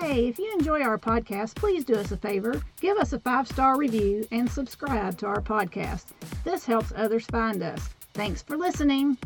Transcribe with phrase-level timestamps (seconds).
[0.00, 2.62] Hey, if you enjoy our podcast, please do us a favor.
[2.80, 6.06] Give us a five star review and subscribe to our podcast.
[6.42, 7.90] This helps others find us.
[8.14, 9.18] Thanks for listening.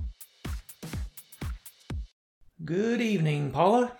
[2.64, 3.92] Good evening, Paula.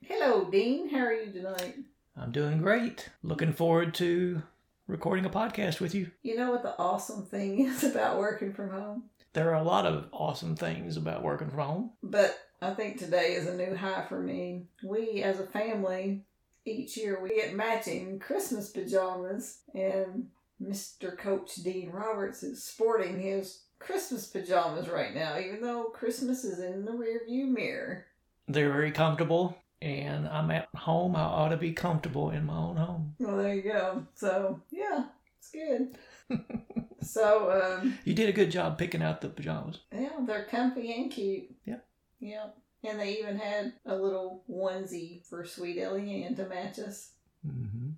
[0.00, 0.88] Hello, Dean.
[0.88, 1.76] How are you tonight?
[2.16, 3.10] I'm doing great.
[3.22, 4.42] Looking forward to
[4.86, 6.12] recording a podcast with you.
[6.22, 9.04] You know what the awesome thing is about working from home?
[9.34, 11.90] There are a lot of awesome things about working from home.
[12.02, 14.66] But I think today is a new high for me.
[14.84, 16.22] We, as a family,
[16.64, 20.28] each year we get matching Christmas pajamas, and
[20.62, 21.18] Mr.
[21.18, 26.84] Coach Dean Roberts is sporting his Christmas pajamas right now, even though Christmas is in
[26.84, 28.06] the rearview mirror.
[28.46, 31.16] They're very comfortable, and I'm at home.
[31.16, 33.16] I ought to be comfortable in my own home.
[33.18, 34.06] Well, there you go.
[34.14, 35.98] So, yeah, it's good.
[37.02, 39.80] so, um, You did a good job picking out the pajamas.
[39.92, 41.50] yeah, they're comfy and cute.
[41.64, 41.78] Yeah.
[42.22, 42.46] Yeah.
[42.84, 47.10] And they even had a little onesie for Sweet Ellie Ann to match us.
[47.44, 47.90] hmm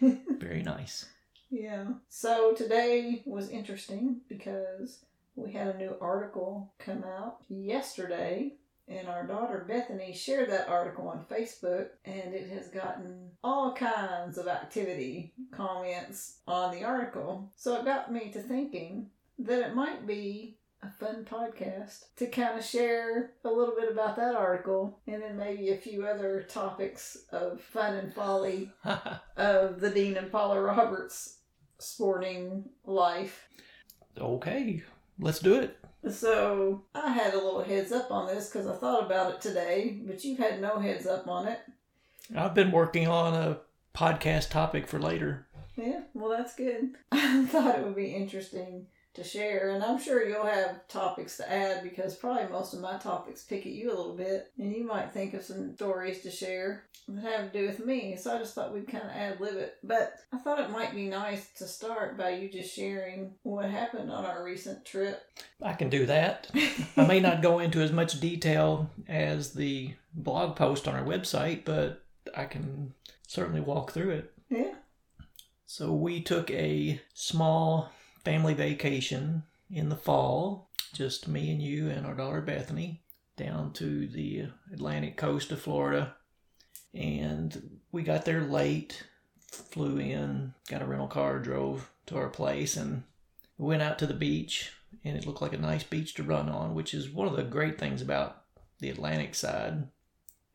[0.38, 1.06] Very nice.
[1.50, 1.86] yeah.
[2.08, 4.98] So today was interesting because
[5.36, 8.54] we had a new article come out yesterday.
[8.90, 14.38] And our daughter Bethany shared that article on Facebook, and it has gotten all kinds
[14.38, 17.52] of activity comments on the article.
[17.54, 22.58] So it got me to thinking that it might be a fun podcast to kind
[22.58, 27.18] of share a little bit about that article and then maybe a few other topics
[27.32, 28.70] of fun and folly
[29.36, 31.38] of the Dean and Paula Roberts
[31.78, 33.48] sporting life.
[34.18, 34.82] okay,
[35.18, 35.76] let's do it.
[36.08, 40.00] So I had a little heads up on this because I thought about it today,
[40.06, 41.58] but you've had no heads up on it.
[42.36, 43.58] I've been working on a
[43.94, 45.46] podcast topic for later.
[45.76, 46.94] Yeah, well, that's good.
[47.12, 48.86] I thought it would be interesting
[49.18, 52.96] to share, and I'm sure you'll have topics to add because probably most of my
[52.96, 56.30] topics pick at you a little bit, and you might think of some stories to
[56.30, 58.16] share that have to do with me.
[58.16, 59.76] So I just thought we'd kind of ad lib it.
[59.82, 64.10] But I thought it might be nice to start by you just sharing what happened
[64.10, 65.22] on our recent trip.
[65.62, 66.50] I can do that.
[66.96, 71.64] I may not go into as much detail as the blog post on our website,
[71.64, 72.04] but
[72.36, 72.94] I can
[73.26, 74.32] certainly walk through it.
[74.50, 74.74] Yeah.
[75.66, 77.90] So we took a small
[78.24, 83.02] family vacation in the fall, just me and you and our daughter Bethany,
[83.36, 86.14] down to the Atlantic coast of Florida.
[86.94, 89.04] And we got there late,
[89.50, 93.04] flew in, got a rental car, drove to our place, and
[93.58, 94.72] went out to the beach.
[95.04, 97.42] And it looked like a nice beach to run on, which is one of the
[97.42, 98.42] great things about
[98.80, 99.88] the Atlantic side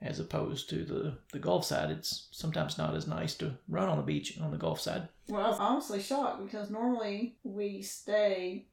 [0.04, 1.90] as opposed to the, the Gulf side.
[1.90, 5.08] It's sometimes not as nice to run on the beach on the Gulf side.
[5.30, 8.68] Well, I was honestly shocked because normally we stay,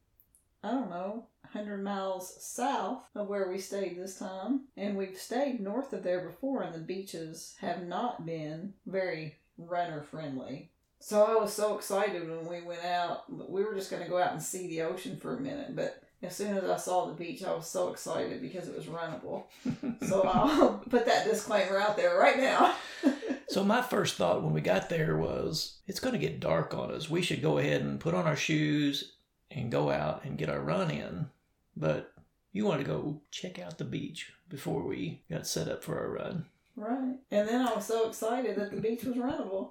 [0.63, 4.63] I don't know, 100 miles south of where we stayed this time.
[4.77, 10.03] And we've stayed north of there before, and the beaches have not been very runner
[10.03, 10.71] friendly.
[10.99, 13.25] So I was so excited when we went out.
[13.51, 16.03] We were just going to go out and see the ocean for a minute, but
[16.23, 19.45] as soon as I saw the beach, I was so excited because it was runnable.
[20.07, 22.75] So I'll put that disclaimer out there right now.
[23.49, 26.93] So my first thought when we got there was it's going to get dark on
[26.93, 27.11] us.
[27.11, 29.15] We should go ahead and put on our shoes
[29.51, 31.29] and go out and get our run in.
[31.77, 32.13] But
[32.53, 36.11] you wanted to go check out the beach before we got set up for our
[36.11, 36.45] run.
[36.77, 37.19] Right.
[37.33, 39.71] And then I was so excited that the beach was runnable.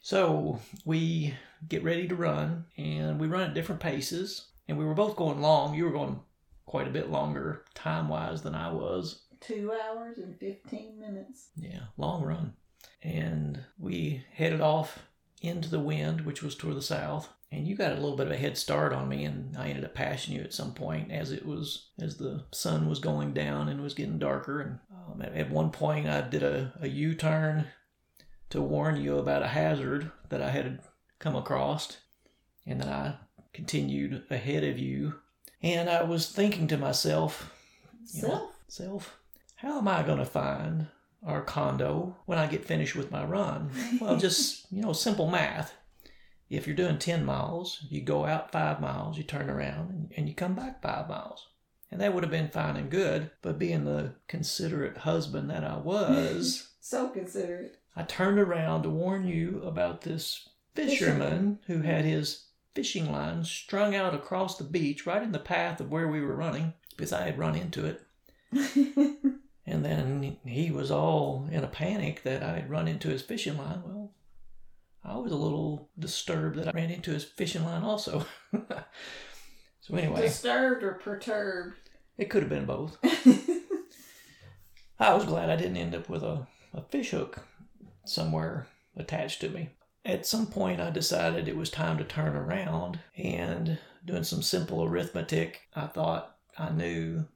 [0.00, 1.34] So we
[1.68, 4.46] get ready to run and we run at different paces.
[4.68, 5.74] And we were both going long.
[5.74, 6.20] You were going
[6.66, 9.22] quite a bit longer time wise than I was.
[9.40, 11.50] Two hours and 15 minutes.
[11.56, 12.54] Yeah, long run.
[13.02, 15.00] And we headed off
[15.40, 17.28] into the wind, which was toward the south.
[17.52, 19.84] And you got a little bit of a head start on me, and I ended
[19.84, 23.68] up passing you at some point as it was as the sun was going down
[23.68, 24.60] and was getting darker.
[24.60, 27.66] And um, at, at one point, I did a, a U turn
[28.50, 30.80] to warn you about a hazard that I had
[31.20, 31.98] come across,
[32.66, 33.16] and then I
[33.56, 35.14] continued ahead of you.
[35.62, 37.52] And I was thinking to myself,
[38.12, 38.50] you know, Self?
[38.68, 39.18] self,
[39.56, 40.88] how am I going to find
[41.24, 43.70] our condo when I get finished with my run?
[44.00, 45.72] Well, just, you know, simple math.
[46.50, 50.28] If you're doing 10 miles, you go out five miles, you turn around, and, and
[50.28, 51.48] you come back five miles.
[51.90, 55.78] And that would have been fine and good, but being the considerate husband that I
[55.78, 57.78] was, So considerate.
[57.96, 62.44] I turned around to warn you about this fisherman who had his
[62.76, 66.36] fishing line strung out across the beach right in the path of where we were
[66.36, 68.02] running because I had run into it.
[69.66, 73.58] And then he was all in a panic that I had run into his fishing
[73.58, 73.82] line.
[73.84, 74.12] Well,
[75.04, 78.24] I was a little disturbed that I ran into his fishing line also.
[79.80, 81.76] so, anyway, Disturbed or perturbed?
[82.16, 82.96] it could have been both.
[84.98, 87.40] I was glad I didn't end up with a, a fish hook
[88.04, 89.70] somewhere attached to me.
[90.06, 94.84] At some point, I decided it was time to turn around, and doing some simple
[94.84, 97.26] arithmetic, I thought I knew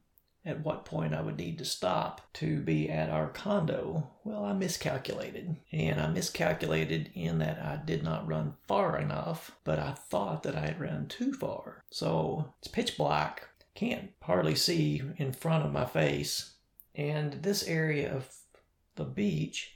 [0.44, 4.08] at what point I would need to stop to be at our condo.
[4.22, 5.56] Well, I miscalculated.
[5.72, 10.54] And I miscalculated in that I did not run far enough, but I thought that
[10.54, 11.82] I had run too far.
[11.90, 16.52] So it's pitch black, can't hardly see in front of my face.
[16.94, 18.32] And this area of
[18.94, 19.74] the beach,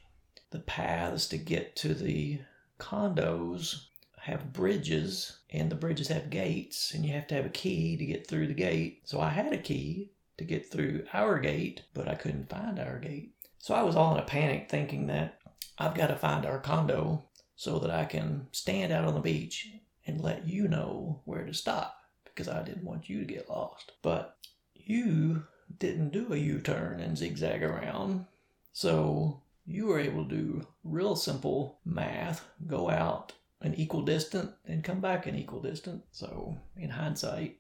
[0.50, 2.38] the paths to get to the
[2.78, 3.86] condos
[4.18, 8.06] have bridges, and the bridges have gates, and you have to have a key to
[8.06, 9.02] get through the gate.
[9.04, 12.98] So I had a key, to get through our gate, but I couldn't find our
[12.98, 13.34] gate.
[13.58, 15.38] So I was all in a panic thinking that
[15.78, 17.24] I've got to find our condo
[17.56, 19.68] so that I can stand out on the beach
[20.06, 23.92] and let you know where to stop because I didn't want you to get lost.
[24.02, 24.36] But
[24.74, 25.44] you
[25.78, 28.26] didn't do a U turn and zigzag around.
[28.72, 34.84] So you were able to do real simple math, go out an equal distance and
[34.84, 36.04] come back an equal distance.
[36.12, 37.56] So in hindsight,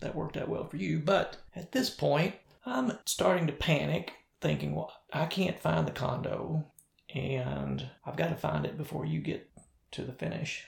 [0.00, 0.98] that worked out well for you.
[0.98, 2.34] But at this point,
[2.66, 6.66] I'm starting to panic, thinking, well, I can't find the condo,
[7.14, 9.48] and I've got to find it before you get
[9.92, 10.66] to the finish.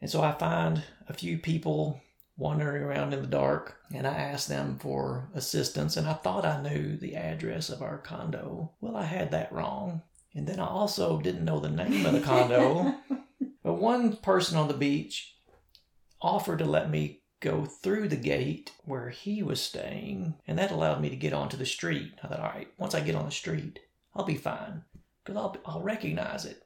[0.00, 2.00] And so I find a few people
[2.36, 6.62] wandering around in the dark, and I ask them for assistance, and I thought I
[6.62, 8.70] knew the address of our condo.
[8.80, 10.02] Well, I had that wrong.
[10.38, 12.94] And then I also didn't know the name of the condo.
[13.64, 15.34] but one person on the beach
[16.22, 21.00] offered to let me go through the gate where he was staying, and that allowed
[21.00, 22.12] me to get onto the street.
[22.22, 23.80] I thought, all right, once I get on the street,
[24.14, 24.84] I'll be fine
[25.24, 26.62] because I'll, I'll recognize it.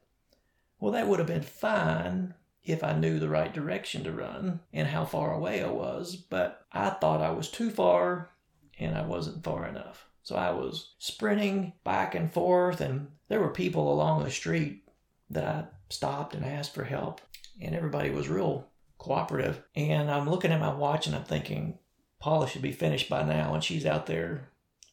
[0.79, 4.89] Well, that would have been fine if I knew the right direction to run and
[4.89, 8.33] how far away I was, but I thought I was too far
[8.79, 10.11] and I wasn't far enough.
[10.23, 14.85] So I was sprinting back and forth, and there were people along the street
[15.31, 17.21] that I stopped and asked for help,
[17.61, 19.63] and everybody was real cooperative.
[19.75, 21.79] And I'm looking at my watch and I'm thinking,
[22.21, 24.49] Paula should be finished by now, and she's out there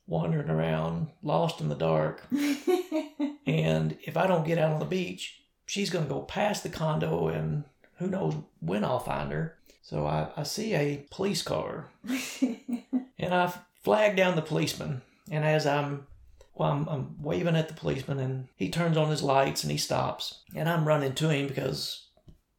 [0.08, 2.26] wandering around, lost in the dark.
[3.46, 6.70] and if I don't get out on the beach, she's going to go past the
[6.70, 7.66] condo, and
[7.98, 9.56] who knows when I'll find her.
[9.84, 11.90] So I, I see a police car,
[12.42, 13.54] and I
[13.84, 15.04] flag down the policeman.
[15.30, 16.08] And as I'm
[16.56, 19.78] well, I'm, I'm waving at the policeman, and he turns on his lights and he
[19.78, 20.42] stops.
[20.56, 22.08] And I'm running to him because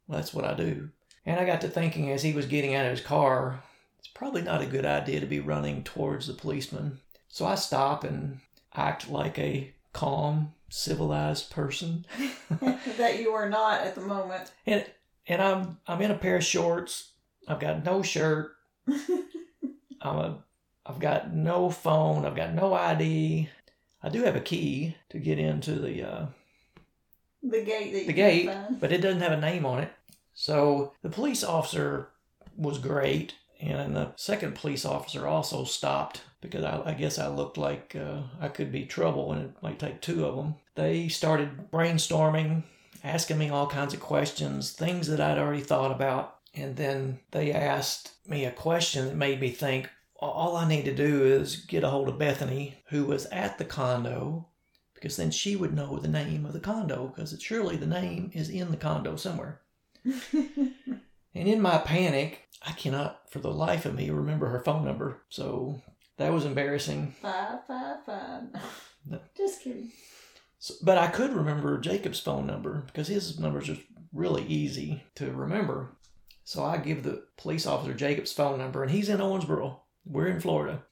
[0.06, 0.90] well, that's what I do.
[1.26, 3.62] And I got to thinking as he was getting out of his car,
[3.98, 7.00] it's probably not a good idea to be running towards the policeman.
[7.28, 8.40] So I stop and
[8.74, 12.06] act like a calm, civilized person.
[12.96, 14.50] that you are not at the moment.
[14.66, 14.84] And
[15.26, 17.12] and I'm I'm in a pair of shorts.
[17.46, 18.52] I've got no shirt.
[20.02, 20.44] I'm a
[20.90, 22.26] I've got no phone.
[22.26, 23.48] I've got no ID.
[24.02, 26.26] I do have a key to get into the uh,
[27.42, 28.50] the gate that the gate,
[28.80, 29.92] but it doesn't have a name on it.
[30.34, 32.08] So the police officer
[32.56, 37.56] was great, and the second police officer also stopped because I, I guess I looked
[37.56, 40.56] like uh, I could be trouble, and it might take two of them.
[40.74, 42.64] They started brainstorming,
[43.04, 47.52] asking me all kinds of questions, things that I'd already thought about, and then they
[47.52, 49.88] asked me a question that made me think.
[50.20, 53.64] All I need to do is get a hold of Bethany, who was at the
[53.64, 54.46] condo,
[54.94, 58.50] because then she would know the name of the condo, because surely the name is
[58.50, 59.62] in the condo somewhere.
[60.04, 60.74] and
[61.34, 65.22] in my panic, I cannot for the life of me remember her phone number.
[65.30, 65.80] So
[66.18, 67.14] that was embarrassing.
[67.22, 68.42] Five, five, five.
[69.06, 69.20] No.
[69.36, 69.90] Just kidding.
[70.58, 73.80] So, but I could remember Jacob's phone number because his number is just
[74.12, 75.96] really easy to remember.
[76.44, 79.78] So I give the police officer Jacob's phone number, and he's in Owensboro.
[80.04, 80.82] We're in Florida.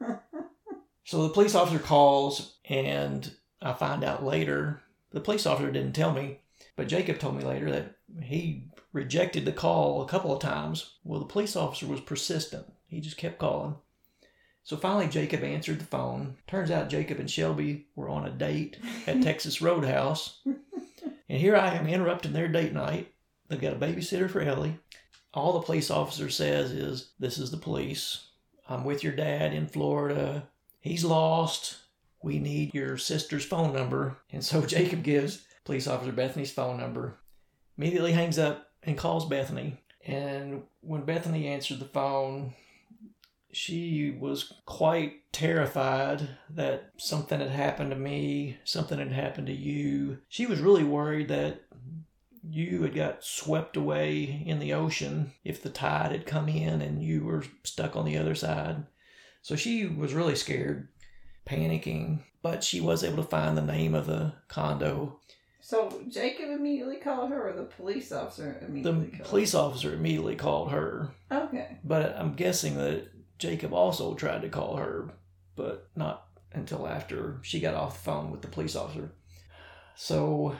[1.04, 3.30] so the police officer calls, and
[3.62, 6.40] I find out later the police officer didn't tell me
[6.76, 10.94] but Jacob told me later that he rejected the call a couple of times.
[11.04, 12.66] Well, the police officer was persistent.
[12.86, 13.76] He just kept calling.
[14.62, 16.36] So finally, Jacob answered the phone.
[16.46, 20.40] Turns out Jacob and Shelby were on a date at Texas Roadhouse.
[21.28, 23.12] And here I am interrupting their date night.
[23.48, 24.78] They've got a babysitter for Ellie.
[25.36, 28.28] All the police officer says is, This is the police.
[28.70, 30.48] I'm with your dad in Florida.
[30.80, 31.76] He's lost.
[32.22, 34.16] We need your sister's phone number.
[34.32, 37.18] And so Jacob gives police officer Bethany's phone number,
[37.76, 39.76] immediately hangs up and calls Bethany.
[40.06, 42.54] And when Bethany answered the phone,
[43.52, 50.18] she was quite terrified that something had happened to me, something had happened to you.
[50.28, 51.62] She was really worried that
[52.50, 57.02] you had got swept away in the ocean if the tide had come in and
[57.02, 58.84] you were stuck on the other side.
[59.42, 60.88] So she was really scared,
[61.46, 65.20] panicking, but she was able to find the name of the condo.
[65.60, 70.36] So Jacob immediately called her, or the police officer The immediately called police officer immediately
[70.36, 71.10] called her?
[71.30, 71.78] Okay.
[71.82, 75.10] but I'm guessing that Jacob also tried to call her,
[75.56, 79.12] but not until after she got off the phone with the police officer.
[79.96, 80.54] So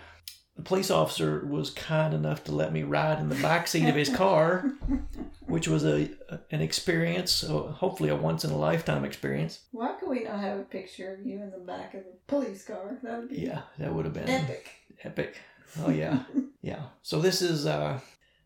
[0.57, 3.95] the police officer was kind enough to let me ride in the back seat of
[3.95, 4.73] his car,
[5.47, 6.09] which was a
[6.51, 9.61] an experience, uh, hopefully a once in a lifetime experience.
[9.73, 12.65] Why could we not have a picture of you in the back of the police
[12.65, 12.99] car?
[13.03, 14.69] That would be Yeah, that would have been epic.
[15.05, 15.37] epic.
[15.85, 16.23] Oh yeah,
[16.63, 16.85] yeah.
[17.03, 18.01] So this is uh,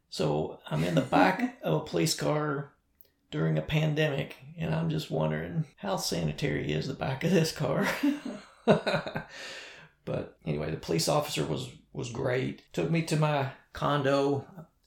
[0.09, 2.73] so I'm in the back of a police car
[3.31, 7.87] during a pandemic, and I'm just wondering how sanitary is the back of this car.
[10.05, 12.63] but anyway, the police officer was was great.
[12.73, 14.47] Took me to my condo.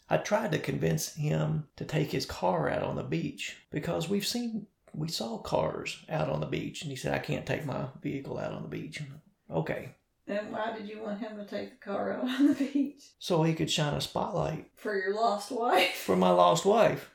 [0.09, 4.27] I tried to convince him to take his car out on the beach because we've
[4.27, 7.85] seen we saw cars out on the beach, and he said I can't take my
[8.01, 9.01] vehicle out on the beach.
[9.49, 9.95] Okay,
[10.27, 13.03] And why did you want him to take the car out on the beach?
[13.17, 15.95] so he could shine a spotlight For your lost wife?
[15.95, 17.09] for my lost wife.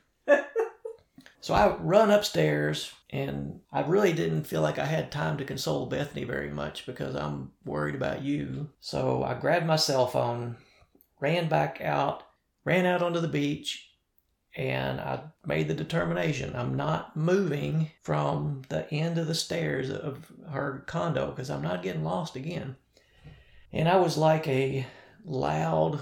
[1.41, 5.85] So I run upstairs, and I really didn't feel like I had time to console
[5.85, 8.69] Bethany very much because I'm worried about you.
[8.81, 10.57] So I grabbed my cell phone,
[11.19, 12.23] ran back out,
[12.65, 13.89] ran out onto the beach,
[14.55, 20.31] and I made the determination I'm not moving from the end of the stairs of
[20.51, 22.75] her condo because I'm not getting lost again.
[23.71, 24.85] And I was like a
[25.23, 25.99] loud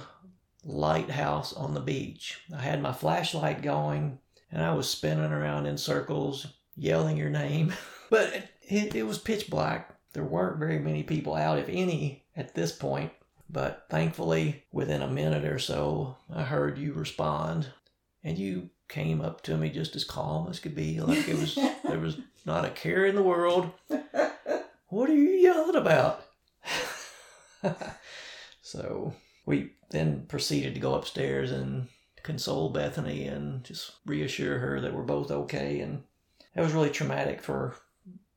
[0.64, 2.40] lighthouse on the beach.
[2.56, 4.20] I had my flashlight going
[4.52, 7.74] and I was spinning around in circles, yelling your name.
[8.10, 9.94] But it, it, was pitch black.
[10.14, 13.12] There weren't very many people out, if any, at this point.
[13.50, 17.68] But thankfully, within a minute or so, I heard you respond.
[18.24, 21.56] And you came up to me just as calm as could be, like it was
[21.84, 23.72] there was not a care in the world.
[24.90, 26.24] What are you yelling about?
[28.62, 29.14] so
[29.46, 31.88] we then proceeded to go upstairs and
[32.28, 35.80] console Bethany and just reassure her that we're both okay.
[35.80, 36.04] And
[36.54, 37.76] that was really traumatic for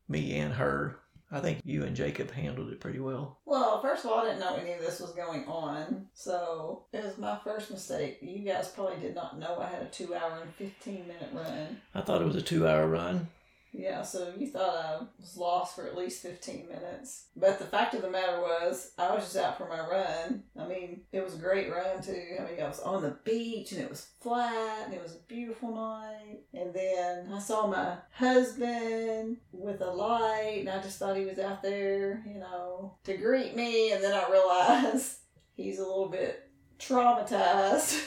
[0.08, 0.96] me and her.
[1.32, 3.38] I think you and Jacob handled it pretty well.
[3.44, 7.04] Well, first of all, I didn't know any of this was going on, so it
[7.04, 8.18] was my first mistake.
[8.20, 11.80] You guys probably did not know I had a two hour and 15 minute run.
[11.94, 13.28] I thought it was a two hour run.
[13.72, 17.26] Yeah, so you thought I was lost for at least 15 minutes.
[17.36, 20.42] But the fact of the matter was, I was just out for my run.
[20.58, 22.36] I mean, it was a great run, too.
[22.38, 25.28] I mean, I was on the beach and it was flat and it was a
[25.28, 26.40] beautiful night.
[26.52, 31.38] And then I saw my husband with a light and I just thought he was
[31.38, 33.92] out there, you know, to greet me.
[33.92, 35.18] And then I realized
[35.54, 36.50] he's a little bit
[36.80, 38.04] traumatized.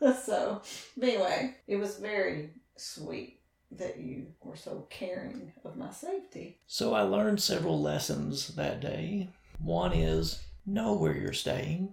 [0.24, 0.60] so,
[1.00, 3.40] anyway, it was very sweet
[3.78, 6.58] that you were so caring of my safety.
[6.66, 9.30] So I learned several lessons that day.
[9.58, 11.92] One is know where you're staying.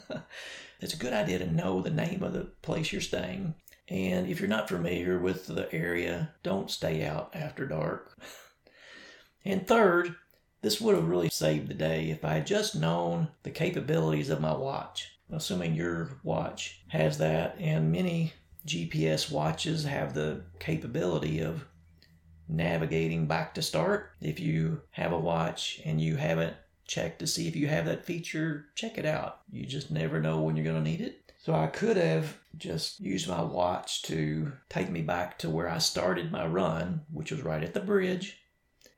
[0.80, 3.54] it's a good idea to know the name of the place you're staying.
[3.88, 8.18] And if you're not familiar with the area, don't stay out after dark.
[9.44, 10.14] And third,
[10.60, 14.42] this would have really saved the day if I had just known the capabilities of
[14.42, 15.12] my watch.
[15.30, 18.34] Assuming your watch has that, and many
[18.68, 21.64] GPS watches have the capability of
[22.48, 24.10] navigating back to start.
[24.20, 26.54] If you have a watch and you haven't
[26.86, 29.40] checked to see if you have that feature, check it out.
[29.50, 31.32] You just never know when you're going to need it.
[31.44, 35.78] So I could have just used my watch to take me back to where I
[35.78, 38.38] started my run, which was right at the bridge,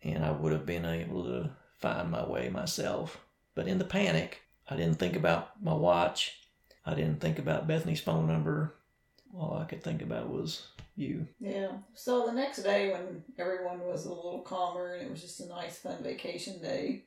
[0.03, 3.21] and I would have been able to find my way myself.
[3.55, 6.39] But in the panic, I didn't think about my watch.
[6.87, 8.75] I didn't think about Bethany's phone number.
[9.37, 11.27] All I could think about was you.
[11.39, 11.73] Yeah.
[11.95, 15.47] So the next day, when everyone was a little calmer and it was just a
[15.47, 17.05] nice, fun vacation day,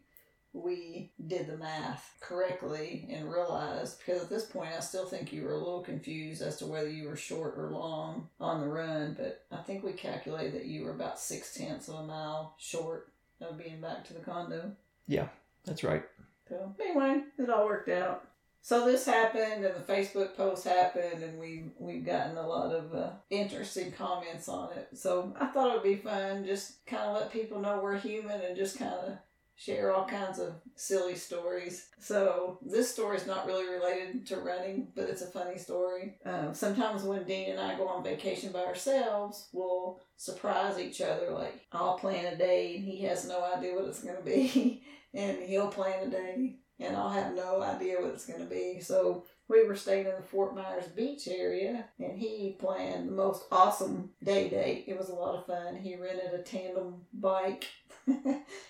[0.53, 5.43] we did the math correctly and realized because at this point I still think you
[5.43, 9.15] were a little confused as to whether you were short or long on the run,
[9.17, 13.11] but I think we calculated that you were about six tenths of a mile short
[13.41, 14.71] of being back to the condo.
[15.07, 15.27] Yeah,
[15.65, 16.03] that's right.
[16.47, 18.27] So anyway, it all worked out.
[18.65, 22.95] So this happened, and the Facebook post happened, and we we've gotten a lot of
[22.95, 24.87] uh, interesting comments on it.
[24.93, 28.39] So I thought it would be fun, just kind of let people know we're human,
[28.39, 29.17] and just kind of
[29.57, 31.87] share all kinds of silly stories.
[31.99, 36.15] So this story is not really related to running, but it's a funny story.
[36.25, 41.31] Um, sometimes when Dean and I go on vacation by ourselves, we'll surprise each other.
[41.31, 44.83] Like I'll plan a day, and he has no idea what it's going to be,
[45.13, 48.79] and he'll plan a day, and I'll have no idea what it's going to be.
[48.81, 53.43] So we were staying in the Fort Myers Beach area, and he planned the most
[53.51, 54.85] awesome day date.
[54.87, 55.75] It was a lot of fun.
[55.75, 57.65] He rented a tandem bike.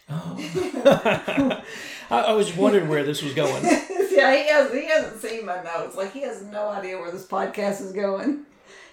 [0.10, 1.62] Oh.
[2.10, 3.64] I, I was wondering where this was going.
[4.12, 5.96] yeah, he has he hasn't seen my notes.
[5.96, 8.46] Like he has no idea where this podcast is going.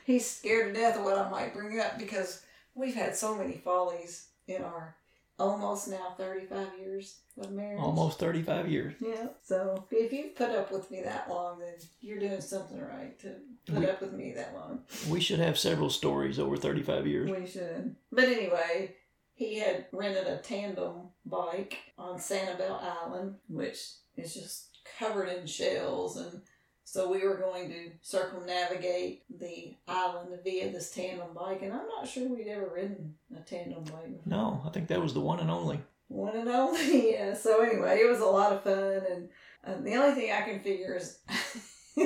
[0.05, 2.43] He's scared to death of what I might bring up because
[2.75, 4.97] we've had so many follies in our
[5.41, 7.81] almost now thirty five years of marriage.
[7.81, 8.95] Almost 35 years.
[9.01, 9.29] Yeah.
[9.43, 13.37] So if you've put up with me that long, then you're doing something right to
[13.67, 14.85] put We- up with me that long.
[15.09, 17.31] We should have several stories over 35 years.
[17.31, 17.97] We should.
[18.13, 18.97] But anyway,
[19.35, 23.79] he had rented a tandem bike on Sanibel Island, which
[24.17, 26.19] is just covered in shells.
[26.19, 26.43] And
[26.91, 31.63] so we were going to circumnavigate the island via this tandem bike.
[31.63, 34.23] And I'm not sure we'd ever ridden a tandem bike before.
[34.27, 35.79] No, I think that was the one and only.
[36.09, 37.35] One and only, yeah.
[37.35, 39.29] So anyway, it was a lot of fun, and
[39.65, 41.19] um, the only thing I can figure is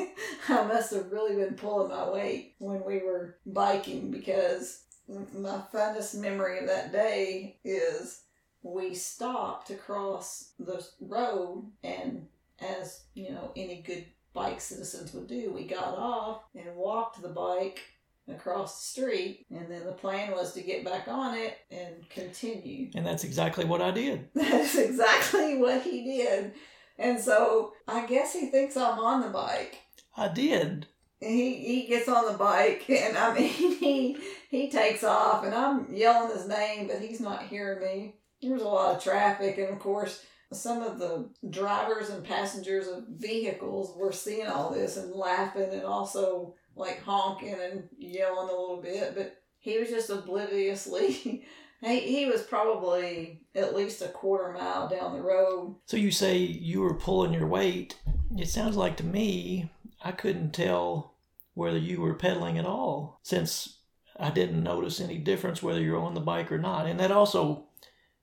[0.51, 6.15] I must have really been pulling my weight when we were biking because my fondest
[6.17, 8.21] memory of that day is
[8.63, 12.27] we stopped to cross the road, and
[12.61, 17.29] as you know, any good bike citizens would do, we got off and walked the
[17.29, 17.81] bike
[18.29, 22.91] across the street, and then the plan was to get back on it and continue.
[22.95, 24.29] And that's exactly what I did.
[24.35, 26.53] That's exactly what he did.
[26.99, 29.79] And so I guess he thinks I'm on the bike.
[30.17, 30.87] I did.
[31.21, 34.17] And he, he gets on the bike and I mean he
[34.51, 38.15] he takes off and I'm yelling his name but he's not hearing me.
[38.41, 43.05] There's a lot of traffic and of course some of the drivers and passengers of
[43.09, 48.81] vehicles were seeing all this and laughing and also like honking and yelling a little
[48.83, 51.47] bit, but he was just obliviously
[51.85, 55.77] he, he was probably at least a quarter mile down the road.
[55.87, 57.99] So you say you were pulling your weight.
[58.37, 59.71] It sounds like to me,
[60.03, 61.15] I couldn't tell
[61.55, 63.79] whether you were pedaling at all since
[64.19, 66.87] I didn't notice any difference whether you're on the bike or not.
[66.87, 67.65] And that also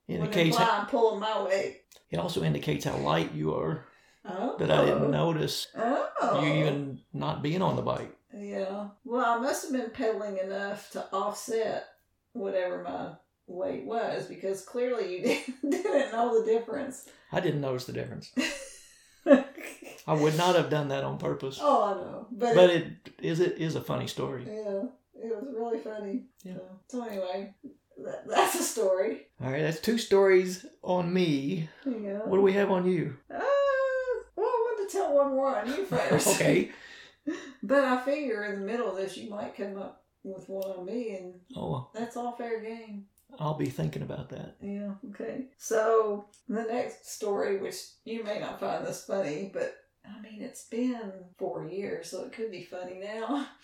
[0.07, 1.80] indicates imply I'm pulling my weight.
[2.11, 3.85] It also indicates how light you are
[4.23, 4.55] Oh.
[4.59, 5.07] that I didn't oh.
[5.07, 6.43] notice Oh.
[6.43, 8.15] you even not being on the bike.
[8.33, 8.89] Yeah.
[9.03, 11.87] Well, I must have been pedaling enough to offset
[12.33, 13.13] whatever my
[13.47, 15.23] weight was because clearly you
[15.69, 17.07] didn't, know the difference.
[17.31, 18.31] I didn't notice the difference.
[19.25, 19.43] oh,
[20.07, 21.59] I would not have done that on purpose.
[21.61, 22.27] Oh, I know.
[22.31, 22.85] But, But it,
[23.17, 24.43] it is it is a funny story.
[24.45, 24.83] yeah,
[25.15, 26.25] it was really funny.
[26.43, 26.53] Yeah.
[26.87, 27.53] So, so anyway,
[28.05, 29.27] that, that's a story.
[29.43, 31.69] All right, that's two stories on me.
[31.85, 32.19] Yeah.
[32.19, 33.17] What do we have on you?
[33.33, 33.39] Uh,
[34.35, 36.27] well, I wanted to tell one more on you first.
[36.27, 36.71] okay.
[37.63, 40.85] But I figure in the middle of this, you might come up with one on
[40.85, 43.05] me, and Oh, that's all fair game.
[43.39, 44.55] I'll be thinking about that.
[44.59, 45.45] Yeah, okay.
[45.57, 50.65] So the next story, which you may not find this funny, but I mean, it's
[50.65, 53.47] been four years, so it could be funny now.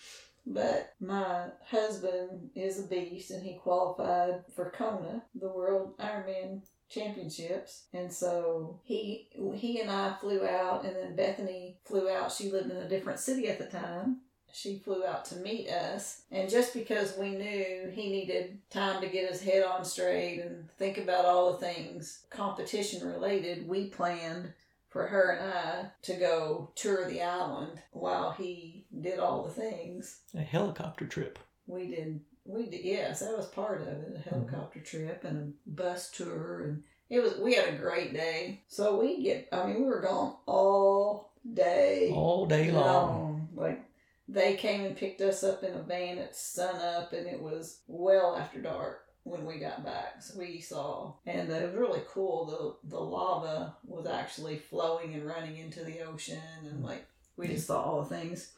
[0.50, 7.84] But my husband is a beast and he qualified for Kona, the World Ironman Championships.
[7.92, 12.32] And so he he and I flew out and then Bethany flew out.
[12.32, 14.20] She lived in a different city at the time
[14.52, 16.22] she flew out to meet us.
[16.30, 20.70] And just because we knew he needed time to get his head on straight and
[20.78, 24.52] think about all the things competition related, we planned
[24.88, 30.20] for her and I to go tour the island while he did all the things.
[30.34, 31.38] A helicopter trip.
[31.66, 34.30] We did, we did, yes, that was part of it a mm-hmm.
[34.30, 36.64] helicopter trip and a bus tour.
[36.64, 38.62] And it was, we had a great day.
[38.68, 43.48] So we get, I mean, we were gone all day All day long.
[43.54, 43.82] Like
[44.28, 47.80] they came and picked us up in a van at sun up, and it was
[47.86, 50.22] well after dark when we got back.
[50.22, 52.78] So we saw, and it was really cool.
[52.82, 57.66] The the lava was actually flowing and running into the ocean, and like we just
[57.66, 58.52] saw all the things.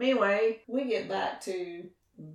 [0.00, 1.84] Anyway, we get back to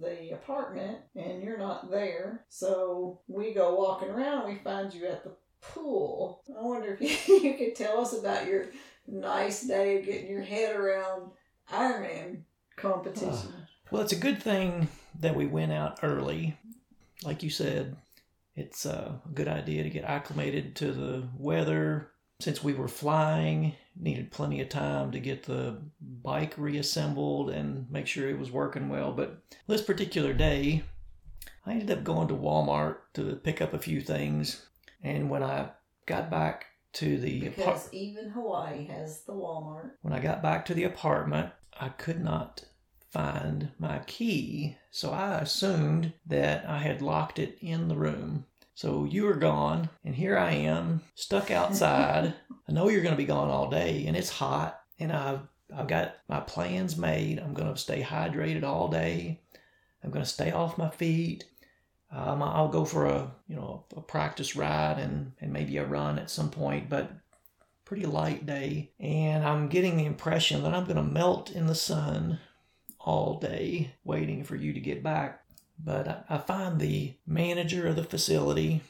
[0.02, 2.46] the apartment, and you're not there.
[2.50, 6.44] So we go walking around, we find you at the pool.
[6.50, 8.66] I wonder if you, you could tell us about your
[9.08, 11.32] nice day of getting your head around
[11.72, 12.42] Ironman
[12.76, 13.54] competition.
[13.92, 14.88] Well, it's a good thing
[15.20, 16.58] that we went out early.
[17.26, 17.98] Like you said,
[18.56, 23.74] it's uh, a good idea to get acclimated to the weather since we were flying,
[23.96, 28.90] needed plenty of time to get the bike reassembled and make sure it was working
[28.90, 29.12] well.
[29.12, 30.84] But this particular day,
[31.66, 34.66] I ended up going to Walmart to pick up a few things.
[35.02, 35.70] And when I
[36.06, 39.92] got back to the Because even Hawaii has the Walmart.
[40.02, 42.64] when I got back to the apartment, I could not
[43.16, 44.76] find my key.
[44.92, 48.46] So I assumed that I had locked it in the room.
[48.74, 52.34] So you were gone, and here I am, stuck outside.
[52.68, 55.40] I know you're going to be gone all day, and it's hot, and I've
[55.74, 57.40] I've got my plans made.
[57.40, 59.40] I'm going to stay hydrated all day.
[60.04, 61.46] I'm going to stay off my feet.
[62.12, 66.20] Um, I'll go for a you know a practice ride and and maybe a run
[66.20, 67.14] at some point, but
[67.86, 71.76] pretty light day, and I'm getting the impression that I'm going to melt in the
[71.76, 72.40] sun
[73.06, 75.42] all day waiting for you to get back.
[75.82, 78.82] But I, find the manager of the facility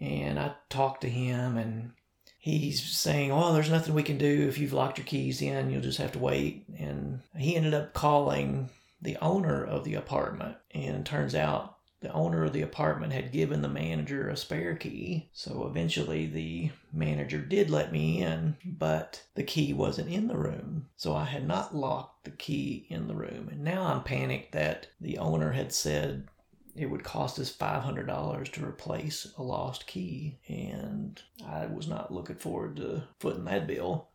[0.00, 1.92] and I talk to him, and
[2.38, 5.80] he's saying, "Well, there's nothing we can do if you've locked your keys in, you'll
[5.80, 6.64] just have to wait.
[6.78, 8.70] And he ended up calling
[9.00, 13.32] the owner of the apartment, and it turns out the owner of the apartment had
[13.32, 15.30] given the manager a spare key.
[15.32, 20.88] So eventually the manager did let me in, but the key wasn't in the room.
[20.96, 23.48] So I had not locked the key in the room.
[23.50, 26.28] And now I'm panicked that the owner had said
[26.74, 30.38] it would cost us $500 to replace a lost key.
[30.48, 34.08] And I was not looking forward to footing that bill.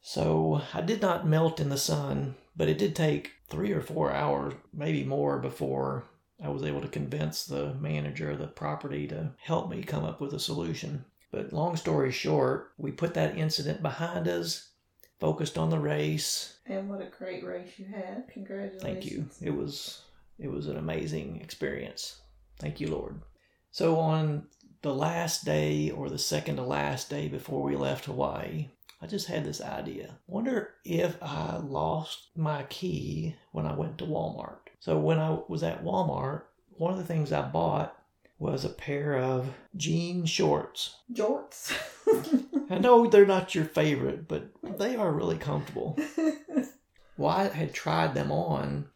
[0.00, 4.12] So I did not melt in the sun, but it did take three or four
[4.12, 6.04] hours, maybe more, before
[6.42, 10.20] I was able to convince the manager of the property to help me come up
[10.20, 11.04] with a solution.
[11.30, 14.70] But long story short, we put that incident behind us,
[15.18, 16.58] focused on the race.
[16.66, 18.28] And what a great race you had.
[18.32, 18.82] Congratulations.
[18.82, 19.26] Thank you.
[19.40, 20.02] It was
[20.38, 22.20] it was an amazing experience.
[22.58, 23.20] Thank you, Lord.
[23.70, 24.46] So on
[24.82, 28.68] the last day or the second to last day before we left Hawaii,
[29.02, 30.18] I just had this idea.
[30.26, 34.69] Wonder if I lost my key when I went to Walmart.
[34.80, 37.96] So when I was at Walmart, one of the things I bought
[38.38, 40.96] was a pair of jean shorts.
[41.12, 41.72] Jorts.
[42.70, 45.98] I know they're not your favorite, but they are really comfortable.
[47.20, 48.86] Well, I had tried them on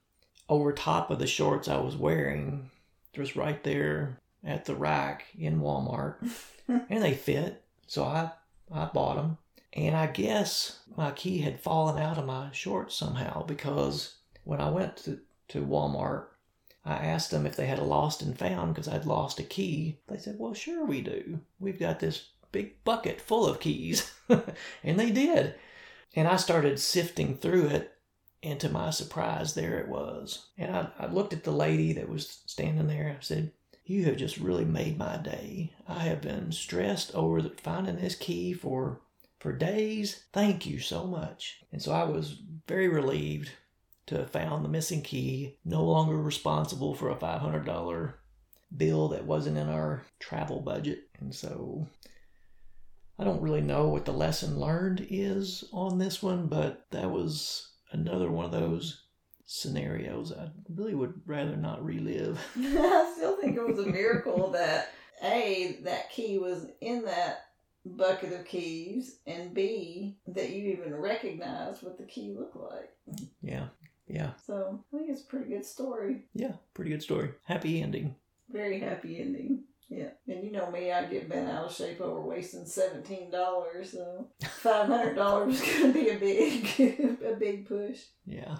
[0.49, 2.71] over top of the shorts I was wearing,
[3.13, 6.27] just right there at the rack in Walmart,
[6.67, 7.63] and they fit.
[7.87, 8.31] So I
[8.73, 9.37] I bought them,
[9.75, 14.71] and I guess my key had fallen out of my shorts somehow because when I
[14.71, 16.27] went to to Walmart,
[16.85, 19.99] I asked them if they had a lost and found because I'd lost a key.
[20.09, 21.41] They said, "Well, sure we do.
[21.59, 25.55] We've got this big bucket full of keys," and they did.
[26.15, 27.95] And I started sifting through it
[28.45, 30.49] and to my surprise, there it was.
[30.59, 33.17] And I, I looked at the lady that was standing there.
[33.19, 33.53] I said,
[33.87, 35.73] You have just really made my day.
[35.89, 39.01] I have been stressed over the, finding this key for
[39.41, 40.25] for days.
[40.33, 41.61] Thank you so much.
[41.73, 43.51] And so I was very relieved
[44.07, 48.15] to have found the missing key, no longer responsible for a $500
[48.77, 51.09] bill that wasn't in our travel budget.
[51.21, 51.89] And so
[53.19, 57.71] I don't really know what the lesson learned is on this one, but that was
[57.93, 59.03] another one of those
[59.47, 62.41] scenarios I really would rather not relive.
[62.57, 64.91] I still think it was a miracle that
[65.23, 67.45] A, that key was in that
[67.85, 72.91] bucket of keys, and B, that you even recognized what the key looked like.
[73.43, 73.67] Yeah,
[74.07, 76.27] yeah, So I think it's a pretty good story.
[76.35, 77.31] yeah, pretty good story.
[77.45, 78.15] Happy ending.
[78.51, 79.65] Very happy ending.
[79.89, 80.11] Yeah.
[80.29, 84.29] And you know me, I get bent out of shape over wasting seventeen dollars, so
[84.43, 88.01] five hundred dollars is gonna be a big a big push.
[88.27, 88.57] Yeah.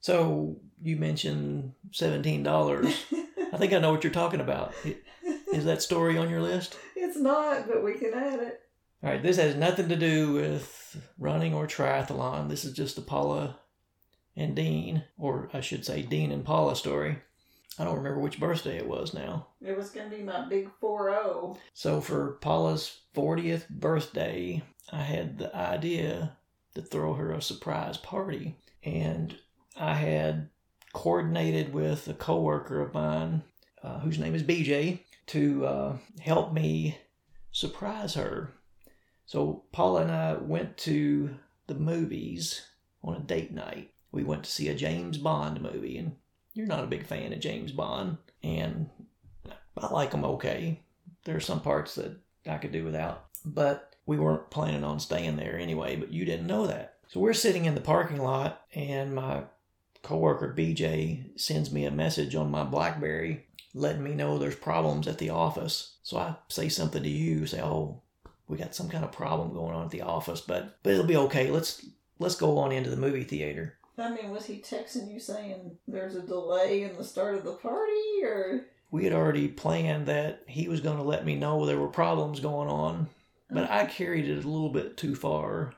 [0.00, 2.86] So you mentioned $17.
[3.52, 4.72] I think I know what you're talking about.
[5.52, 6.78] Is that story on your list?
[6.96, 8.60] it's not, but we can add it.
[9.02, 12.48] All right, this has nothing to do with running or triathlon.
[12.48, 13.58] This is just a Paula
[14.40, 17.18] and Dean, or I should say Dean and Paula story.
[17.78, 19.46] I don't remember which birthday it was now.
[19.62, 21.56] It was gonna be my big four zero.
[21.72, 26.36] So for Paula's 40th birthday, I had the idea
[26.74, 28.56] to throw her a surprise party.
[28.82, 29.36] And
[29.76, 30.50] I had
[30.92, 33.42] coordinated with a coworker of mine,
[33.82, 36.98] uh, whose name is BJ, to uh, help me
[37.52, 38.52] surprise her.
[39.26, 42.66] So Paula and I went to the movies
[43.02, 43.92] on a date night.
[44.12, 46.16] We went to see a James Bond movie, and
[46.54, 48.90] you're not a big fan of James Bond, and
[49.76, 50.80] I like him okay.
[51.24, 55.36] There are some parts that I could do without, but we weren't planning on staying
[55.36, 56.94] there anyway, but you didn't know that.
[57.08, 59.44] So we're sitting in the parking lot, and my
[60.02, 65.18] coworker BJ sends me a message on my Blackberry letting me know there's problems at
[65.18, 65.96] the office.
[66.02, 68.02] So I say something to you, say, "Oh,
[68.48, 71.16] we got some kind of problem going on at the office, but but it'll be
[71.16, 71.50] okay.
[71.50, 71.86] Let's
[72.18, 73.76] let's go on into the movie theater.
[74.00, 77.52] I mean, was he texting you saying there's a delay in the start of the
[77.52, 81.78] party, or We had already planned that he was going to let me know there
[81.78, 83.08] were problems going on,
[83.50, 85.74] but I carried it a little bit too far.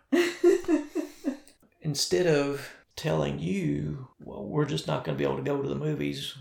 [1.83, 5.69] Instead of telling you, well, we're just not going to be able to go to
[5.69, 6.35] the movies.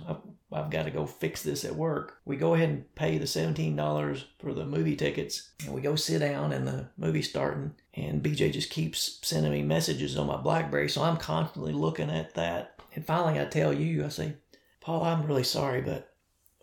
[0.51, 2.17] I've, got to go fix this at work.
[2.25, 6.19] We go ahead and pay the $17 for the movie tickets and we go sit
[6.19, 10.89] down and the movie's starting and BJ just keeps sending me messages on my Blackberry.
[10.89, 12.75] So I'm constantly looking at that.
[12.95, 14.35] And finally I tell you, I say,
[14.81, 16.13] Paul, I'm really sorry, but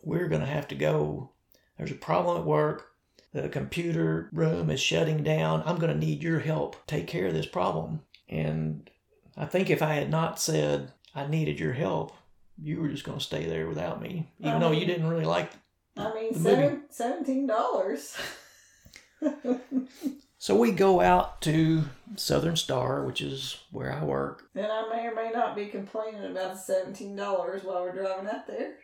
[0.02, 1.30] we're going to have to go.
[1.76, 2.92] There's a problem at work.
[3.32, 5.62] The computer room is shutting down.
[5.64, 6.86] I'm going to need your help.
[6.86, 8.00] Take care of this problem.
[8.28, 8.90] And
[9.36, 12.12] I think if I had not said I needed your help,
[12.60, 15.50] you were just going to stay there without me, even though you didn't really like.
[15.96, 18.16] I mean, The seven, seventeen dollars.
[20.40, 21.82] So we go out to
[22.14, 24.44] Southern Star, which is where I work.
[24.54, 28.28] and I may or may not be complaining about the seventeen dollars while we're driving
[28.30, 28.74] out there.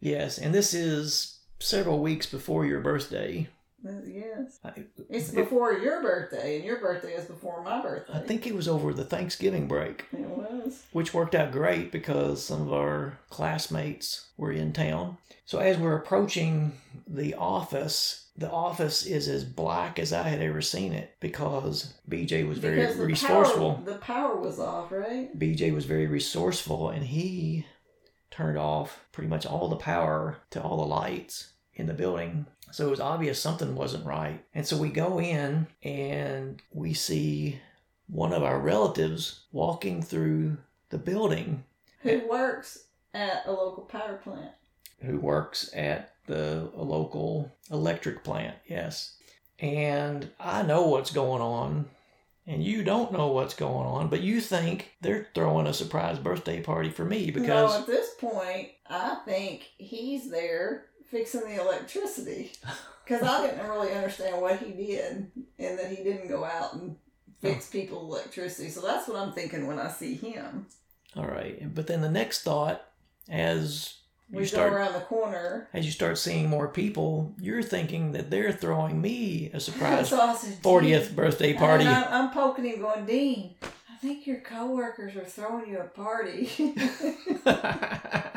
[0.00, 3.48] Yes, and this is several weeks before your birthday.
[3.82, 4.72] Yes, I,
[5.08, 8.12] it's it- before your birthday, and your birthday is before my birthday.
[8.14, 10.04] I think it was over the Thanksgiving break.
[10.12, 10.82] it was.
[10.92, 15.16] which worked out great because some of our classmates were in town.
[15.46, 16.72] So as we're approaching
[17.08, 22.46] the office, the office is as black as I had ever seen it because BJ
[22.46, 23.74] was very Because the resourceful.
[23.74, 25.36] Power, the power was off, right?
[25.38, 27.66] BJ was very resourceful and he
[28.30, 32.46] turned off pretty much all the power to all the lights in the building.
[32.72, 34.44] So it was obvious something wasn't right.
[34.54, 37.60] And so we go in and we see
[38.06, 40.58] one of our relatives walking through
[40.90, 41.64] the building
[42.02, 44.52] Who works at a local power plant?
[45.02, 48.54] who works at the a local electric plant.
[48.66, 49.16] Yes.
[49.58, 51.86] And I know what's going on
[52.46, 56.60] and you don't know what's going on, but you think they're throwing a surprise birthday
[56.60, 62.52] party for me no, because at this point, I think he's there fixing the electricity
[63.04, 66.96] because I didn't really understand what he did and that he didn't go out and
[67.40, 67.72] fix Oh.
[67.72, 68.68] people's electricity.
[68.70, 70.66] So that's what I'm thinking when I see him.
[71.16, 71.74] all right.
[71.74, 72.82] But then the next thought
[73.28, 73.94] as
[74.30, 75.68] We you start go around the corner.
[75.72, 80.36] as you start seeing more people, you're thinking that they're throwing me a surprise So
[80.36, 81.86] said, 40th birthday party.
[81.86, 83.54] I'm, I'm poking him, going, Dean.
[83.62, 86.48] I think your coworkers are throwing you a party.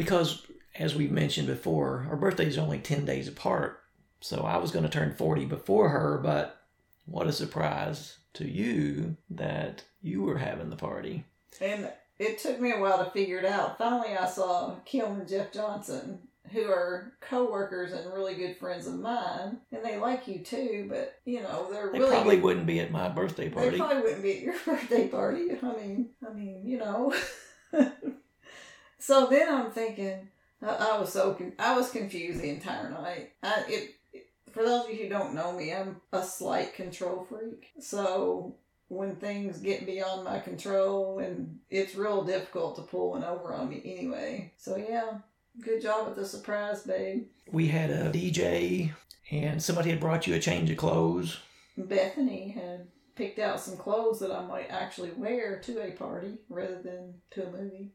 [0.00, 0.46] because
[0.78, 3.80] as we mentioned before, our birthday's are only 10 days apart.
[4.22, 6.58] So I was going to turn 40 before her, but
[7.04, 11.24] what a surprise to you that you were having the party.
[11.60, 13.76] And it took me a while to figure it out.
[13.76, 18.98] Finally, I saw Kim and Jeff Johnson, who are co-workers and really good friends of
[18.98, 20.86] mine, and they like you too.
[20.88, 23.70] But you know, they're They really probably wouldn't be at my birthday party.
[23.70, 25.48] they probably wouldn't be at your birthday party.
[25.62, 27.12] I mean, I mean, you know.
[29.00, 30.28] so then I'm thinking,
[30.62, 33.32] I, I was so con- I was confused the entire night.
[33.42, 37.26] I, it, it for those of you who don't know me, I'm a slight control
[37.28, 37.70] freak.
[37.80, 38.56] So
[38.88, 43.68] when things get beyond my control, and it's real difficult to pull one over on
[43.68, 44.52] me anyway.
[44.56, 45.18] So yeah,
[45.60, 47.26] good job with the surprise, babe.
[47.50, 48.92] We had a DJ
[49.30, 51.38] and somebody had brought you a change of clothes.
[51.76, 56.82] Bethany had picked out some clothes that I might actually wear to a party rather
[56.82, 57.92] than to a movie.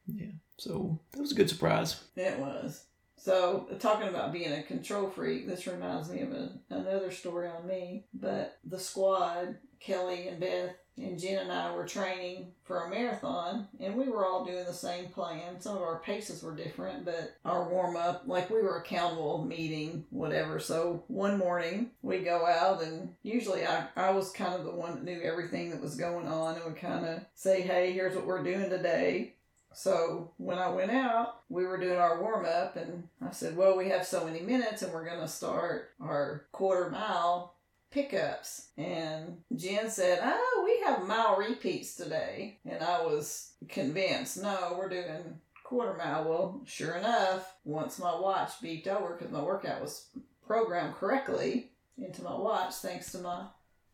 [0.58, 2.04] So that was a good surprise.
[2.16, 2.86] It was.
[3.18, 7.66] So, talking about being a control freak, this reminds me of a, another story on
[7.66, 8.06] me.
[8.14, 13.68] But the squad, Kelly and Beth and Jen and I were training for a marathon,
[13.80, 15.60] and we were all doing the same plan.
[15.60, 20.06] Some of our paces were different, but our warm up, like we were accountable, meeting,
[20.10, 20.60] whatever.
[20.60, 24.96] So, one morning we go out, and usually I, I was kind of the one
[24.96, 28.26] that knew everything that was going on and would kind of say, hey, here's what
[28.26, 29.35] we're doing today.
[29.76, 33.78] So when I went out, we were doing our warm up, and I said, Well,
[33.78, 37.56] we have so many minutes, and we're going to start our quarter mile
[37.92, 38.70] pickups.
[38.78, 42.60] And Jen said, Oh, we have mile repeats today.
[42.66, 46.24] And I was convinced, No, we're doing quarter mile.
[46.24, 50.08] Well, sure enough, once my watch beeped over because my workout was
[50.48, 53.48] programmed correctly into my watch, thanks to my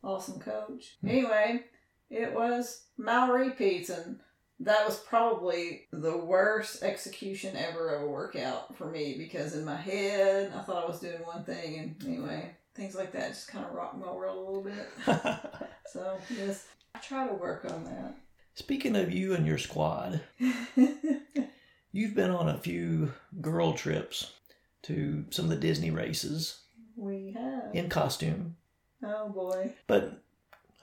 [0.03, 0.97] awesome coach.
[1.01, 1.09] Hmm.
[1.09, 1.63] Anyway,
[2.11, 4.19] it was mile repeats, and
[4.63, 9.75] that was probably the worst execution ever of a workout for me because in my
[9.75, 13.65] head I thought I was doing one thing and anyway things like that just kind
[13.65, 18.15] of rocked my world a little bit so yes I try to work on that.
[18.55, 20.21] Speaking of you and your squad,
[21.91, 24.33] you've been on a few girl trips
[24.83, 26.59] to some of the Disney races.
[26.97, 27.73] We have.
[27.73, 28.57] in costume.
[29.03, 29.73] oh boy.
[29.87, 30.21] But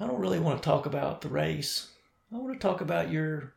[0.01, 1.89] I don't really want to talk about the race.
[2.33, 3.53] I want to talk about your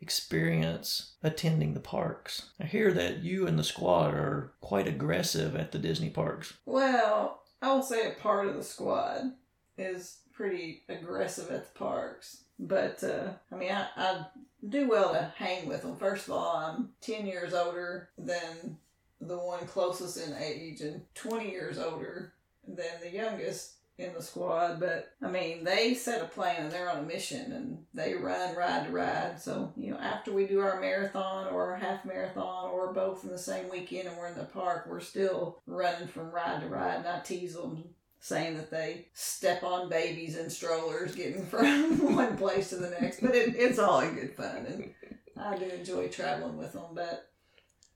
[0.00, 2.50] experience attending the parks.
[2.60, 6.54] I hear that you and the squad are quite aggressive at the Disney parks.
[6.64, 9.32] Well, I will say a part of the squad
[9.76, 12.44] is pretty aggressive at the parks.
[12.58, 14.26] But, uh, I mean, I, I
[14.68, 15.96] do well to hang with them.
[15.96, 18.78] First of all, I'm 10 years older than
[19.20, 22.34] the one closest in age and 20 years older
[22.66, 24.80] than the youngest in the squad.
[24.80, 28.56] But, I mean, they set a plan and they're on a mission and they run
[28.56, 29.40] ride to ride.
[29.40, 33.30] So, you know, after we do our marathon or our half marathon or both in
[33.30, 36.96] the same weekend and we're in the park, we're still running from ride to ride.
[36.98, 37.84] And I tease them
[38.20, 43.20] saying that they step on babies and strollers getting from one place to the next.
[43.20, 44.66] But it, it's all in good fun.
[44.66, 44.94] And
[45.36, 46.94] I do enjoy traveling with them.
[46.94, 47.30] But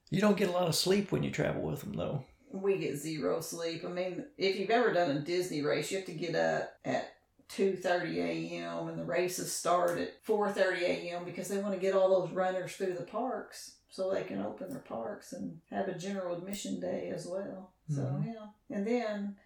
[0.09, 2.25] You don't get a lot of sleep when you travel with them, though.
[2.61, 3.83] We get zero sleep.
[3.85, 7.13] I mean, if you've ever done a Disney race, you have to get up at
[7.49, 8.87] 2:30 a.m.
[8.89, 11.25] and the races start at 4:30 a.m.
[11.25, 14.69] because they want to get all those runners through the parks so they can open
[14.69, 17.71] their parks and have a general admission day as well.
[17.89, 18.25] So Mhm.
[18.33, 19.37] yeah, and then.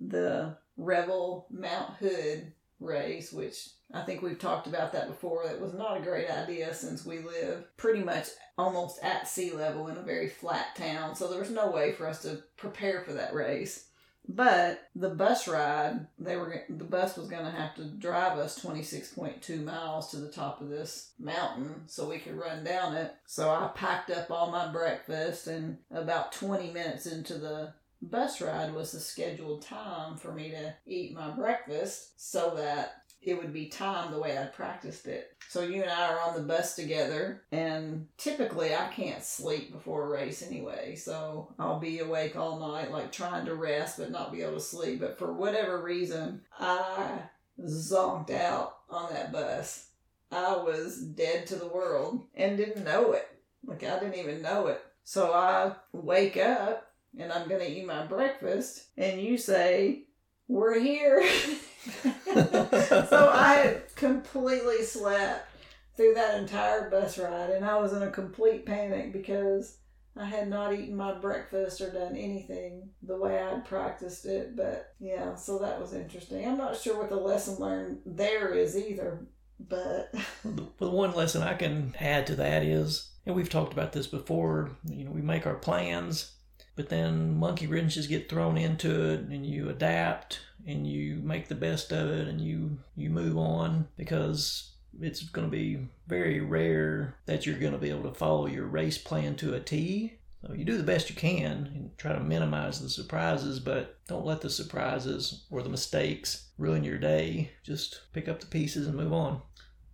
[0.00, 5.44] the Revel Mount Hood race, which I think we've talked about that before.
[5.46, 9.88] That was not a great idea since we live pretty much almost at sea level
[9.88, 11.14] in a very flat town.
[11.14, 13.86] So there was no way for us to prepare for that race.
[14.28, 18.60] But the bus ride, they were the bus was going to have to drive us
[18.60, 23.14] 26.2 miles to the top of this mountain so we could run down it.
[23.26, 27.72] So I packed up all my breakfast and about 20 minutes into the
[28.02, 33.36] bus ride was the scheduled time for me to eat my breakfast so that it
[33.36, 35.32] would be timed the way I practiced it.
[35.48, 40.04] So you and I are on the bus together, and typically I can't sleep before
[40.04, 40.94] a race anyway.
[40.94, 44.60] So I'll be awake all night, like trying to rest but not be able to
[44.60, 45.00] sleep.
[45.00, 47.18] But for whatever reason, I
[47.60, 49.88] zonked out on that bus.
[50.30, 53.28] I was dead to the world and didn't know it.
[53.64, 54.80] Like I didn't even know it.
[55.02, 60.05] So I wake up and I'm gonna eat my breakfast, and you say,
[60.48, 61.26] "We're here."
[62.34, 65.48] so I completely slept
[65.96, 69.78] through that entire bus ride, and I was in a complete panic because
[70.16, 74.56] I had not eaten my breakfast or done anything the way I'd practiced it.
[74.56, 76.46] But yeah, so that was interesting.
[76.46, 79.26] I'm not sure what the lesson learned there is either,
[79.60, 83.92] but The the one lesson I can add to that is, and we've talked about
[83.92, 86.32] this before, you know, we make our plans,
[86.76, 91.54] but then monkey wrenches get thrown into it and you adapt and you make the
[91.54, 97.16] best of it and you you move on because it's going to be very rare
[97.26, 100.18] that you're going to be able to follow your race plan to a T.
[100.42, 104.24] So you do the best you can and try to minimize the surprises, but don't
[104.24, 107.50] let the surprises or the mistakes ruin your day.
[107.64, 109.42] Just pick up the pieces and move on.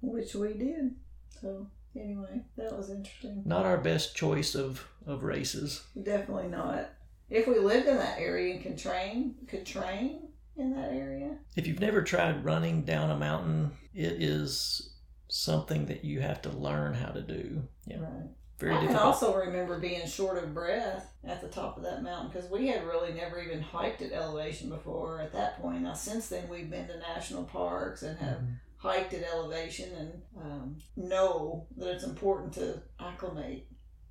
[0.00, 0.94] which we did.
[1.40, 1.66] So
[1.96, 3.42] anyway, that was interesting.
[3.44, 5.82] not our best choice of of races.
[6.00, 6.90] Definitely not.
[7.28, 11.38] If we lived in that area and could train, could train in that area.
[11.56, 14.94] If you've never tried running down a mountain, it is
[15.28, 17.62] something that you have to learn how to do.
[17.86, 18.00] Yeah.
[18.00, 18.28] Right.
[18.58, 18.90] very difficult.
[18.96, 22.50] I can also remember being short of breath at the top of that mountain because
[22.50, 25.82] we had really never even hiked at elevation before at that point.
[25.82, 28.54] Now, since then, we've been to national parks and have Mhm.
[28.82, 33.66] Hiked at elevation and um, know that it's important to acclimate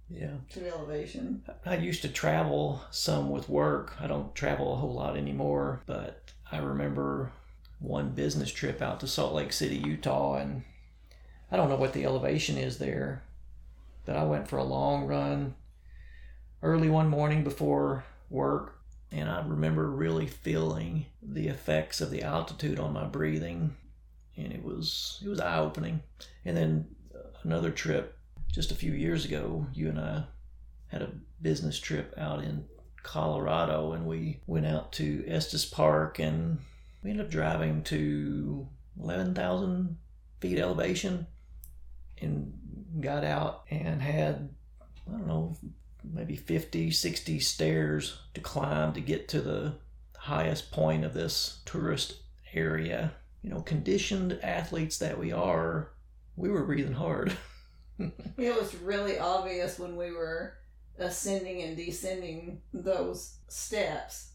[0.09, 0.35] Yeah.
[0.51, 1.43] to elevation.
[1.65, 3.95] I used to travel some with work.
[3.99, 7.33] I don't travel a whole lot anymore, but I remember
[7.79, 10.63] one business trip out to Salt Lake City, Utah, and
[11.51, 13.23] I don't know what the elevation is there,
[14.05, 15.55] but I went for a long run
[16.63, 18.79] early one morning before work,
[19.11, 23.75] and I remember really feeling the effects of the altitude on my breathing,
[24.43, 26.01] and it was it was eye opening.
[26.45, 28.17] And then uh, another trip
[28.51, 30.23] just a few years ago, you and I
[30.87, 32.65] had a business trip out in
[33.03, 36.59] Colorado and we went out to Estes Park and
[37.03, 38.67] we ended up driving to
[39.01, 39.97] 11,000
[40.39, 41.25] feet elevation
[42.21, 42.53] and
[42.99, 44.49] got out and had,
[45.07, 45.57] I don't know,
[46.03, 49.75] maybe 50, 60 stairs to climb to get to the
[50.17, 52.15] highest point of this tourist
[52.53, 53.13] area.
[53.43, 55.91] You know, conditioned athletes that we are,
[56.35, 57.35] we were breathing hard.
[58.37, 60.55] It was really obvious when we were
[60.97, 64.31] ascending and descending those steps.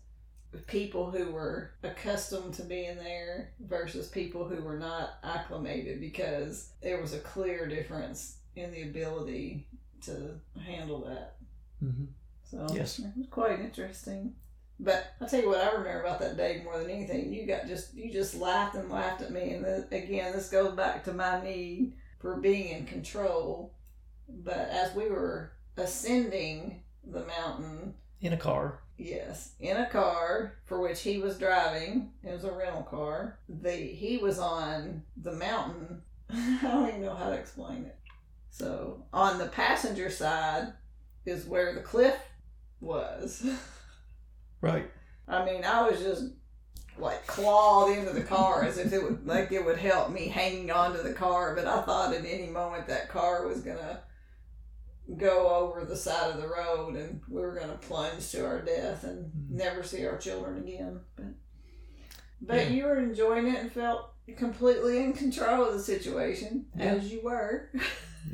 [0.68, 7.00] People who were accustomed to being there versus people who were not acclimated because there
[7.00, 9.66] was a clear difference in the ability
[10.02, 11.34] to handle that.
[11.84, 12.04] Mm-hmm.
[12.44, 13.00] So Yes.
[13.00, 14.34] it was quite interesting.
[14.78, 17.32] But I'll tell you what I remember about that day more than anything.
[17.32, 20.74] You got just you just laughed and laughed at me, and then, again, this goes
[20.76, 23.72] back to my need for being in control.
[24.28, 28.80] But as we were ascending the mountain, In a car.
[28.98, 33.38] yes, in a car for which he was driving, it was a rental car.
[33.48, 36.02] The he was on the mountain.
[36.30, 37.96] I don't even know how to explain it.
[38.50, 40.72] So on the passenger side
[41.24, 42.16] is where the cliff
[42.80, 43.46] was.
[44.60, 44.90] Right.
[45.28, 46.24] I mean, I was just
[46.98, 50.70] like clawed into the car as if it would like it would help me hanging
[50.70, 54.00] onto the car, but I thought at any moment that car was gonna
[55.18, 59.04] go over the side of the road and we were gonna plunge to our death
[59.04, 59.50] and Mhm.
[59.50, 61.00] never see our children again.
[61.16, 61.26] But
[62.40, 62.68] but Yeah.
[62.68, 66.94] you were enjoying it and felt completely in control of the situation Yeah.
[66.94, 67.70] as you were.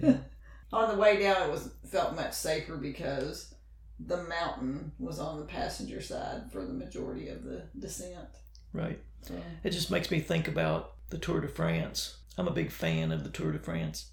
[0.01, 0.17] Yeah.
[0.73, 3.55] On the way down, it was felt much safer because
[4.01, 8.29] the mountain was on the passenger side for the majority of the descent.
[8.73, 9.01] right.
[9.23, 12.17] So It just makes me think about the Tour de France.
[12.37, 14.07] I'm a big fan of the Tour de France.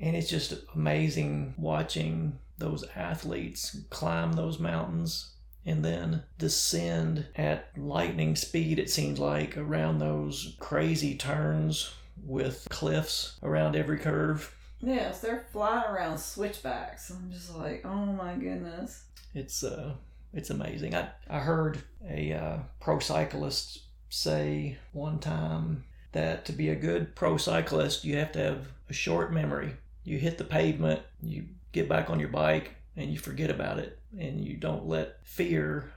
[0.00, 5.34] And it's just amazing watching those athletes climb those mountains
[5.66, 13.38] and then descend at lightning speed, it seems like, around those crazy turns with cliffs
[13.42, 14.54] around every curve.
[14.86, 17.10] Yes, they're flying around switchbacks.
[17.10, 19.04] I'm just like, oh my goodness.
[19.34, 19.94] It's uh,
[20.32, 20.94] it's amazing.
[20.94, 27.14] I I heard a uh, pro cyclist say one time that to be a good
[27.16, 29.74] pro cyclist, you have to have a short memory.
[30.04, 33.98] You hit the pavement, you get back on your bike, and you forget about it,
[34.18, 35.92] and you don't let fear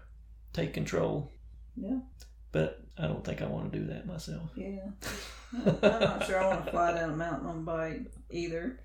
[0.53, 1.31] take control.
[1.75, 1.99] Yeah.
[2.51, 4.49] But I don't think I want to do that myself.
[4.55, 4.89] Yeah.
[5.65, 8.79] I'm not sure I want to fly down a mountain on a bike either.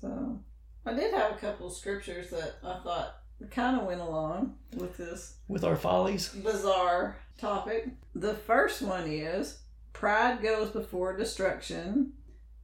[0.00, 0.40] So
[0.86, 3.16] I did have a couple of scriptures that I thought
[3.50, 7.88] kind of went along with this With our follies, bizarre topic.
[8.14, 9.58] The first one is
[9.92, 12.12] pride goes before destruction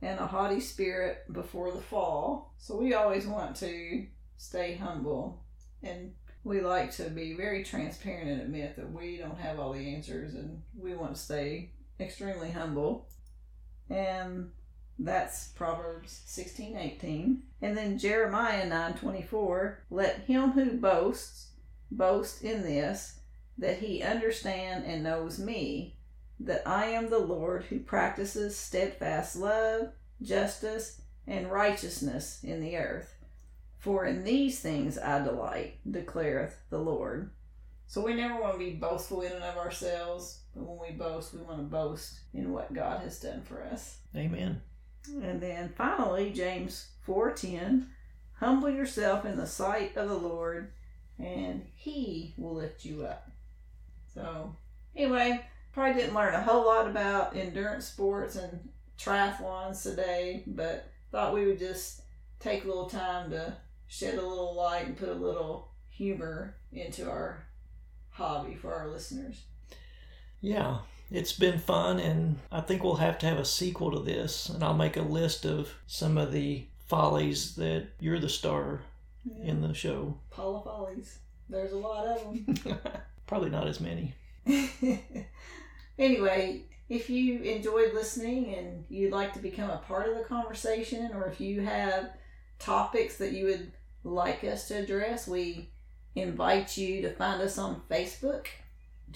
[0.02, 2.54] and a haughty spirit before the fall.
[2.58, 4.06] So we always want to
[4.36, 5.42] stay humble
[5.82, 6.12] and
[6.44, 10.34] we like to be very transparent and admit that we don't have all the answers
[10.34, 13.08] and we want to stay extremely humble.
[13.90, 14.50] And
[14.98, 17.42] that's Proverbs 16 18.
[17.62, 19.80] And then Jeremiah nine twenty four.
[19.90, 21.48] Let him who boasts
[21.90, 23.20] boast in this,
[23.58, 25.96] that he understand and knows me,
[26.40, 29.88] that I am the Lord who practices steadfast love,
[30.22, 33.14] justice, and righteousness in the earth.
[33.78, 37.30] For in these things I delight, declareth the Lord.
[37.86, 41.32] So we never want to be boastful in and of ourselves, but when we boast,
[41.34, 43.98] we want to boast in what God has done for us.
[44.16, 44.60] amen.
[45.08, 47.88] And then finally, James 4:10,
[48.34, 50.72] humble yourself in the sight of the Lord,
[51.18, 53.30] and he will lift you up.
[54.12, 54.56] So,
[54.94, 61.34] anyway, probably didn't learn a whole lot about endurance sports and triathlons today, but thought
[61.34, 62.02] we would just
[62.40, 67.08] take a little time to shed a little light and put a little humor into
[67.08, 67.46] our
[68.10, 69.42] hobby for our listeners.
[70.40, 70.78] Yeah,
[71.10, 74.62] it's been fun, and I think we'll have to have a sequel to this, and
[74.62, 78.82] I'll make a list of some of the follies that you're the star
[79.42, 80.18] in the show.
[80.30, 81.18] Paula Follies.
[81.48, 82.78] There's a lot of them.
[83.26, 84.14] Probably not as many.
[85.98, 91.10] anyway, if you enjoyed listening and you'd like to become a part of the conversation,
[91.12, 92.10] or if you have
[92.58, 93.72] topics that you would
[94.04, 95.70] like us to address, we
[96.14, 98.46] invite you to find us on Facebook.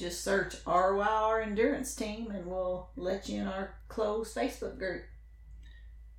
[0.01, 5.03] Just search RYR Endurance Team and we'll let you in our closed Facebook group.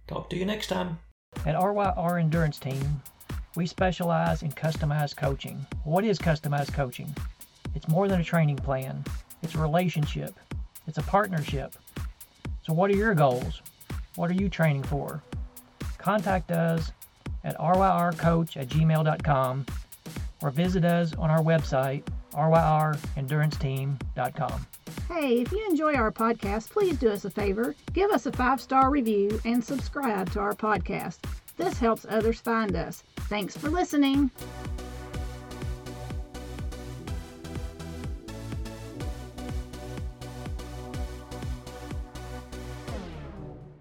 [0.07, 0.99] Talk to you next time.
[1.47, 3.01] At RYR Endurance Team,
[3.55, 5.65] we specialize in customized coaching.
[5.83, 7.11] What is customized coaching?
[7.73, 9.03] It's more than a training plan,
[9.41, 10.39] it's a relationship,
[10.85, 11.75] it's a partnership.
[12.61, 13.63] So, what are your goals?
[14.13, 15.23] What are you training for?
[15.97, 16.91] Contact us
[17.43, 19.65] at ryrcoach at gmail.com
[20.43, 24.67] or visit us on our website, ryrenduranceteam.com.
[25.07, 27.75] Hey, if you enjoy our podcast, please do us a favor.
[27.93, 31.17] Give us a five star review and subscribe to our podcast.
[31.57, 33.03] This helps others find us.
[33.29, 34.31] Thanks for listening.